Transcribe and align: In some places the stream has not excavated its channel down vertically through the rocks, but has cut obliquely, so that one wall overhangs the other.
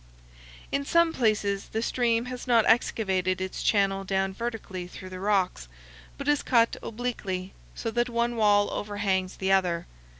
In 0.71 0.83
some 0.83 1.13
places 1.13 1.67
the 1.69 1.83
stream 1.83 2.25
has 2.25 2.47
not 2.47 2.65
excavated 2.65 3.39
its 3.39 3.61
channel 3.61 4.03
down 4.03 4.33
vertically 4.33 4.87
through 4.87 5.09
the 5.11 5.19
rocks, 5.19 5.67
but 6.17 6.25
has 6.25 6.41
cut 6.41 6.75
obliquely, 6.81 7.53
so 7.75 7.91
that 7.91 8.09
one 8.09 8.35
wall 8.35 8.71
overhangs 8.71 9.35
the 9.37 9.51
other. 9.51 9.85